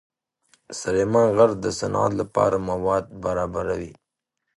[0.79, 3.91] سلیمان غر د صنعت لپاره مواد برابروي.